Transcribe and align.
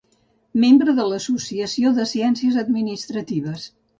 Membre 0.61 0.95
de 0.99 1.05
l'Associació 1.09 1.93
de 1.99 2.07
Ciències 2.13 2.59
Administratives. 2.65 3.71